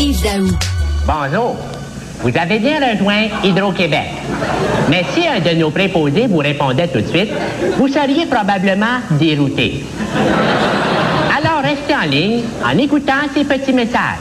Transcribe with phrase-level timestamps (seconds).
[0.00, 0.48] Yves Daou.
[1.06, 1.56] Bonjour.
[2.22, 4.06] Vous avez bien rejoint Hydro-Québec.
[4.88, 7.28] Mais si un de nos préposés vous répondait tout de suite,
[7.76, 9.84] vous seriez probablement dérouté.
[11.36, 14.16] Alors restez en ligne en écoutant ces petits messages.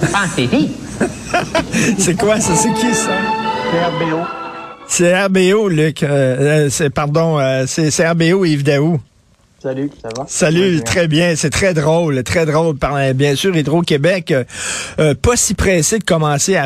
[0.00, 0.70] Pensez-y.
[1.98, 2.56] c'est quoi ça?
[2.56, 3.12] C'est qui ça?
[3.70, 4.18] C'est RBO.
[4.88, 6.02] C'est RBO, Luc.
[6.02, 6.06] Euh,
[6.66, 8.98] euh, c'est, pardon, euh, c'est, c'est RBO Yves Daou.
[9.62, 10.24] Salut, ça va?
[10.26, 11.36] Salut, très bien.
[11.36, 12.76] C'est très drôle, très drôle.
[13.14, 14.32] Bien sûr, Hydro-Québec,
[14.98, 16.62] euh, pas si pressé de commencer à,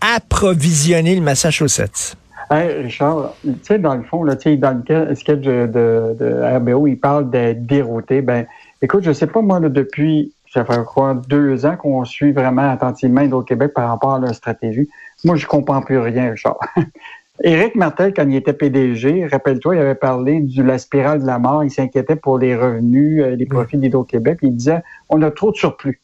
[0.00, 2.16] approvisionner le Massachusetts.
[2.52, 7.00] Hey, Richard, tu sais, dans le fond, là, dans le sketch de, de, RBO, il
[7.00, 8.22] parle de dérouté.
[8.22, 8.46] Ben,
[8.80, 12.70] écoute, je sais pas, moi, là, depuis, ça fait quoi, deux ans qu'on suit vraiment
[12.70, 14.88] attentivement Hydro-Québec par rapport à leur stratégie.
[15.24, 16.60] Moi, je comprends plus rien, Richard.
[17.42, 21.38] Éric Martel, quand il était PDG, rappelle-toi, il avait parlé de la spirale de la
[21.38, 21.64] mort.
[21.64, 24.38] Il s'inquiétait pour les revenus, euh, les profits d'Hydro-Québec.
[24.42, 26.00] Il disait, on a trop de surplus.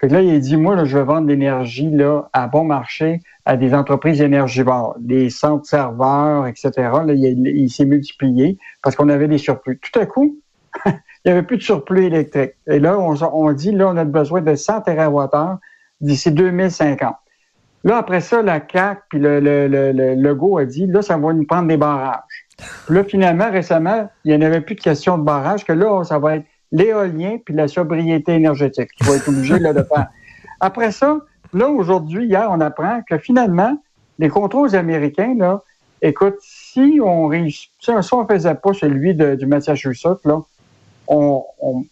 [0.00, 3.20] Fait là, il a dit, moi, là, je vais vendre l'énergie là, à bon marché
[3.46, 6.70] à des entreprises énergivores, des centres serveurs, etc.
[6.76, 9.78] Là, il, s'est multiplié parce qu'on avait des surplus.
[9.80, 10.38] Tout à coup,
[10.86, 10.92] il
[11.26, 12.52] n'y avait plus de surplus électrique.
[12.66, 15.58] Et là, on, on dit, là, on a besoin de 100 TWh
[16.00, 17.14] d'ici 2050.
[17.84, 21.32] Là, après ça, la CAC puis le, le, le, le a dit, là, ça va
[21.32, 22.22] nous prendre des barrages.
[22.86, 26.02] Puis là, finalement, récemment, il n'y en avait plus de question de barrage, que là,
[26.04, 30.08] ça va être l'éolien puis la sobriété énergétique qui va être obligé là, de faire.
[30.60, 31.18] Après ça,
[31.52, 33.76] là, aujourd'hui, hier, on apprend que finalement,
[34.18, 35.62] les contrôles américains, là,
[36.00, 40.40] écoute, si on réussit, si on ne faisait pas celui de, du Massachusetts, là,
[41.06, 41.84] on, on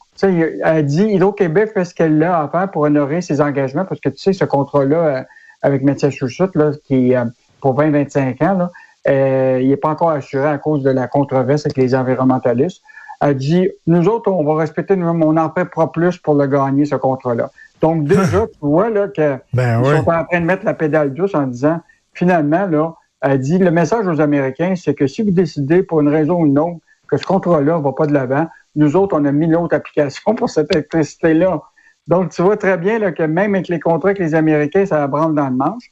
[0.62, 4.08] a dit Hydro-Québec fait ce qu'elle a à faire pour honorer ses engagements, parce que
[4.08, 5.22] tu sais, ce contrat-là, euh,
[5.62, 7.24] avec Massachusetts, là, qui euh,
[7.60, 8.70] pour 20-25 ans, là,
[9.08, 12.82] euh, il n'est pas encore assuré à cause de la controverse avec les environnementalistes,
[13.20, 16.84] a dit, nous autres, on va respecter, on en fait pas plus pour le gagner,
[16.84, 17.50] ce contrat-là.
[17.80, 21.34] Donc, déjà, tu vois, là, que ben sont en train de mettre la pédale douce
[21.34, 21.80] en disant,
[22.12, 26.08] finalement, là, a dit, le message aux Américains, c'est que si vous décidez, pour une
[26.08, 26.78] raison ou une autre,
[27.08, 30.50] que ce contrat-là va pas de l'avant, nous autres, on a mis l'autre application pour
[30.50, 31.62] cette électricité-là.
[32.08, 35.06] Donc, tu vois très bien là, que même avec les contrats avec les Américains, ça
[35.06, 35.90] branle dans le manche.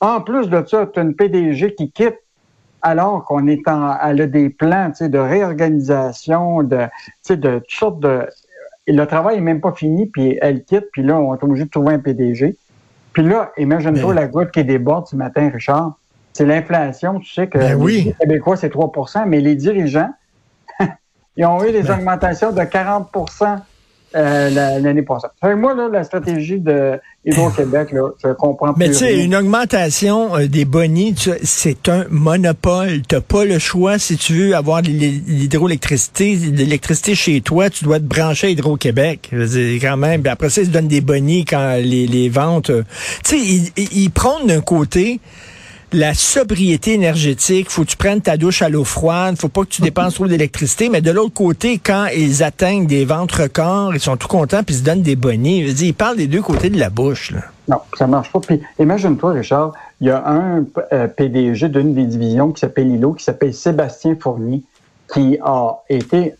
[0.00, 2.18] En plus de ça, tu as une PDG qui quitte
[2.82, 6.86] alors qu'on est en, elle a des plans de réorganisation, de,
[7.28, 8.26] de toutes sortes de...
[8.86, 11.70] Le travail n'est même pas fini, puis elle quitte, puis là, on est obligé de
[11.70, 12.56] trouver un PDG.
[13.12, 15.98] Puis là, imagine-toi la goutte qui déborde ce matin, Richard.
[16.32, 17.18] C'est l'inflation.
[17.18, 18.04] Tu sais que ben oui.
[18.06, 20.10] les Québécois, c'est 3% mais les dirigeants,
[21.36, 23.10] ils ont eu des ben augmentations de 40
[24.16, 25.26] euh, l'année passée.
[25.56, 30.46] moi, là, la stratégie de Hydro-Québec, là, je comprends Mais tu sais, une augmentation euh,
[30.46, 33.02] des bonnies, c'est un monopole.
[33.06, 38.04] Tu pas le choix si tu veux avoir l'hydroélectricité, l'électricité chez toi, tu dois te
[38.04, 39.30] brancher à Hydro-Québec.
[39.80, 40.22] quand même.
[40.26, 42.70] après ça, ils se donnent des bonnies quand les, les ventes.
[42.70, 42.84] Euh,
[43.24, 45.20] tu sais, ils, ils prennent d'un côté
[45.92, 49.68] la sobriété énergétique, faut que tu prennes ta douche à l'eau froide, faut pas que
[49.68, 54.00] tu dépenses trop d'électricité, mais de l'autre côté, quand ils atteignent des ventes records, ils
[54.00, 55.58] sont tout contents puis ils se donnent des bonnets.
[55.58, 57.32] Ils parlent des deux côtés de la bouche.
[57.68, 58.40] Non, ça marche pas.
[58.40, 63.12] Puis imagine-toi, Richard, il y a un euh, PDG d'une des divisions qui s'appelle ILO,
[63.12, 64.62] qui s'appelle Sébastien Fournier,
[65.12, 66.34] qui a été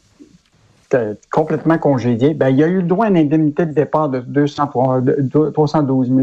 [0.94, 2.32] euh, complètement congédié.
[2.32, 4.70] Ben, il a eu le droit à une indemnité de départ de 200,
[5.52, 6.20] 312 000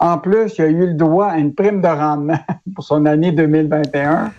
[0.00, 2.38] en plus, il a eu le droit à une prime de rendement
[2.74, 4.32] pour son année 2021.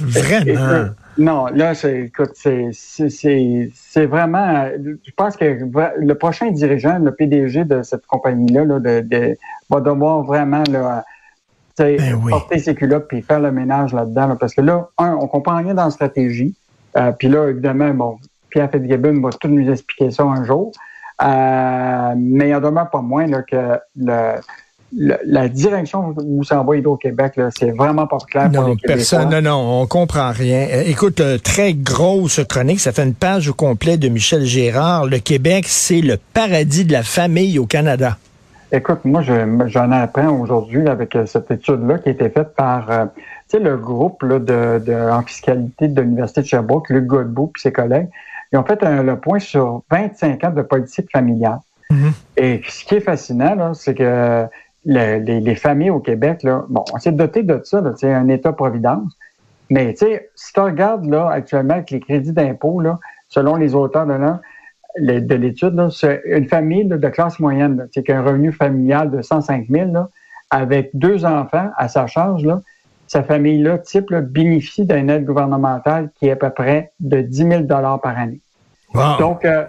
[0.00, 0.88] Vraiment?
[1.18, 4.68] non, là, c'est, écoute, c'est, c'est, vraiment.
[4.82, 5.44] Je pense que
[5.98, 9.36] le prochain dirigeant, le PDG de cette compagnie-là, de,
[9.68, 11.04] va devoir vraiment là,
[11.78, 14.36] ben porter ses culottes puis faire le ménage là-dedans.
[14.36, 16.56] parce que là, un, on comprend rien dans la stratégie.
[16.96, 20.72] Euh, puis là, évidemment, bon, Pierre Fitzgibbon va tout nous expliquer ça un jour.
[21.24, 24.34] Euh, mais il en demeure pas moins que le,
[24.92, 29.40] la direction où ça va Hydro-Québec, c'est vraiment pas clair non, pour les personne, Non,
[29.40, 30.68] non, on comprend rien.
[30.70, 35.06] Euh, écoute, très grosse chronique, ça fait une page au complet de Michel Gérard.
[35.06, 38.18] Le Québec, c'est le paradis de la famille au Canada.
[38.70, 42.88] Écoute, moi, j'en apprends aujourd'hui avec euh, cette étude-là qui a été faite par
[43.58, 48.08] le groupe de, en fiscalité de l'Université de Sherbrooke, Luc Godbout et ses collègues.
[48.54, 51.58] Ils ont fait le point sur 25 ans de politique familiale.
[51.90, 52.12] Mm-hmm.
[52.36, 54.46] Et ce qui est fascinant, c'est que
[54.84, 59.18] les, familles au Québec, là, bon, on s'est doté de ça, c'est un État-providence.
[59.70, 62.80] Mais si tu regardes là, actuellement avec les crédits d'impôt,
[63.28, 68.52] selon les auteurs de, de l'étude, c'est une famille de classe moyenne, c'est qu'un revenu
[68.52, 70.10] familial de 105 000 là,
[70.50, 72.46] avec deux enfants à sa charge,
[73.14, 77.62] sa famille-là, type, bénéficie d'une aide gouvernementale qui est à peu près de 10 000
[77.68, 78.40] par année.
[79.20, 79.64] Donc, euh,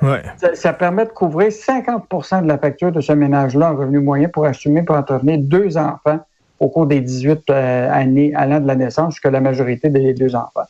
[0.55, 4.45] ça, permet de couvrir 50% de la facture de ce ménage-là en revenu moyen pour
[4.45, 6.19] assumer pour entretenir deux enfants
[6.59, 10.35] au cours des 18 euh, années allant de la naissance jusqu'à la majorité des deux
[10.35, 10.65] enfants.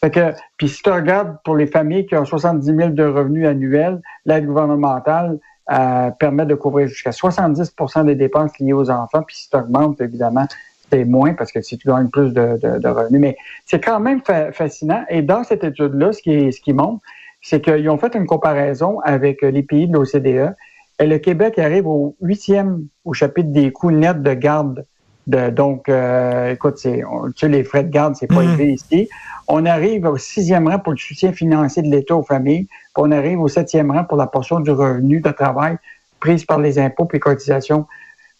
[0.00, 3.46] Fait que, puis si tu regardes pour les familles qui ont 70 000 de revenus
[3.46, 5.38] annuels, l'aide gouvernementale
[5.70, 9.22] euh, permet de couvrir jusqu'à 70% des dépenses liées aux enfants.
[9.26, 10.46] Puis si tu augmentes, évidemment,
[10.94, 13.20] c'est moins parce que si tu gagnes plus de, de, revenus.
[13.20, 13.36] Mais
[13.66, 14.20] c'est quand même
[14.52, 15.04] fascinant.
[15.08, 17.00] Et dans cette étude-là, ce qui, ce qui montre,
[17.42, 20.54] c'est qu'ils ont fait une comparaison avec les pays de l'OCDE.
[21.00, 24.84] Et le Québec arrive au huitième au chapitre des coûts nets de garde
[25.26, 28.50] donc, euh, écoute, c'est, tu sais, les frais de garde, c'est pas mhm.
[28.50, 29.08] élevé ici.
[29.48, 33.10] On arrive au sixième rang pour le soutien financier de l'État aux familles, puis on
[33.10, 35.76] arrive au septième rang pour la portion du revenu de travail
[36.20, 37.86] prise par les impôts et les cotisations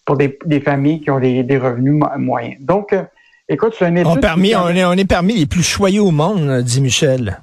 [0.04, 2.56] pour des, familles qui ont des, revenus moyens.
[2.60, 3.02] Donc, euh,
[3.48, 4.06] écoute, c'est un étude...
[4.08, 7.40] On, permis, on, est, on est parmi les plus choyés au monde, dit Michel.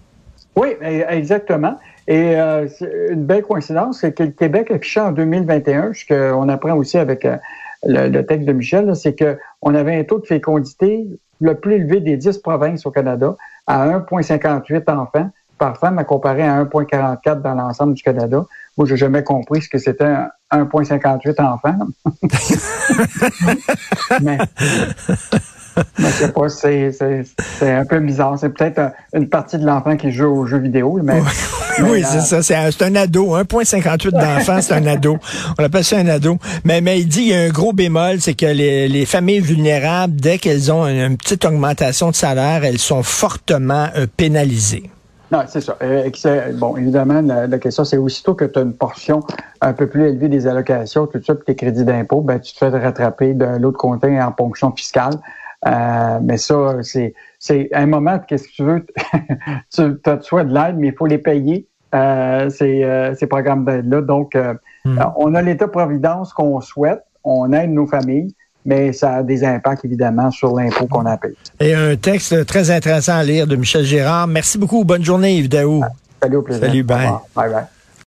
[0.55, 1.77] Oui, e, exactement.
[2.07, 2.67] Et euh,
[3.09, 7.25] une belle coïncidence, c'est que le Québec affichait en 2021, ce qu'on apprend aussi avec
[7.83, 11.07] le, texte de Michel, c'est qu'on avait un taux de fécondité
[11.39, 13.35] le plus élevé des 10 provinces au Canada
[13.67, 18.45] à 1,58 enfants par femme à comparer à 1,44 dans l'ensemble du Canada.
[18.77, 20.15] Moi, j'ai jamais compris ce que c'était
[20.51, 21.77] 1,58 enfants.
[24.21, 24.37] Mais
[25.97, 28.37] je sais pas, c'est un peu bizarre.
[28.39, 30.99] C'est peut-être une partie de l'enfant qui joue aux jeux vidéo.
[31.03, 31.21] Mais,
[31.83, 32.41] oui, c'est ça.
[32.41, 33.37] C'est un, ado.
[33.37, 35.17] 1,58 d'enfants, c'est un ado.
[35.57, 36.37] On appelle ça un ado.
[36.65, 39.39] Mais, mais il dit qu'il y a un gros bémol, c'est que les, les, familles
[39.39, 44.89] vulnérables, dès qu'elles ont une, petite augmentation de salaire, elles sont fortement euh, pénalisées.
[45.31, 45.77] Non, c'est ça.
[45.81, 46.09] Euh,
[46.53, 49.21] bon, évidemment, la, question, c'est aussitôt que tu as une portion
[49.61, 52.57] un peu plus élevée des allocations, tout ça, puis tes crédits d'impôt, ben, tu te
[52.57, 55.13] fais rattraper de l'autre côté en ponction fiscale.
[55.67, 58.85] Euh, mais ça, c'est, c'est un moment, qu'est-ce que tu veux?
[59.73, 63.65] tu as soit de l'aide, mais il faut les payer, euh, ces, euh, ces programmes
[63.65, 64.01] d'aide-là.
[64.01, 64.53] Donc, euh,
[64.85, 64.99] hmm.
[65.17, 68.33] on a l'État-providence qu'on souhaite, on aide nos familles,
[68.65, 71.35] mais ça a des impacts, évidemment, sur l'impôt qu'on a payé.
[71.59, 74.27] Et un texte très intéressant à lire de Michel Gérard.
[74.27, 74.83] Merci beaucoup.
[74.83, 75.83] Bonne journée, Yves Daou.
[76.21, 76.65] Salut, au plaisir.
[76.67, 77.09] Salut, bye.
[77.35, 77.63] Bye, bye.